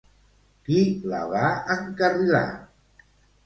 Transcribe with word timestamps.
Qui 0.69 0.79
la 1.11 1.21
va 1.35 1.45
encarrilar? 1.77 2.43